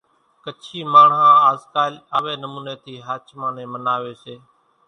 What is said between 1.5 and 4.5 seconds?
آز ڪال آوي نموني ٿي ۿاچمان نين مناوي سي۔